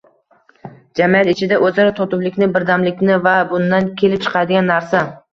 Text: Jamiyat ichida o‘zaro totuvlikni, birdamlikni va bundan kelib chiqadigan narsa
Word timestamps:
Jamiyat 0.99 1.27
ichida 1.33 1.59
o‘zaro 1.67 1.91
totuvlikni, 1.99 2.47
birdamlikni 2.55 3.17
va 3.27 3.33
bundan 3.51 3.91
kelib 4.03 4.25
chiqadigan 4.25 4.69
narsa 4.71 5.03